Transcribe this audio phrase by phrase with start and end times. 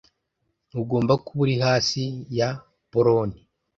[0.69, 2.03] ntugomba kuba uri hasi
[2.37, 2.49] ya
[2.91, 3.39] poloni